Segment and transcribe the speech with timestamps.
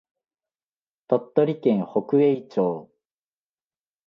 [1.09, 2.89] 鳥取県北栄町